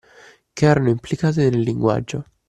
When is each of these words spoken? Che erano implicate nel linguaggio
Che 0.53 0.65
erano 0.65 0.89
implicate 0.89 1.47
nel 1.47 1.59
linguaggio 1.59 2.23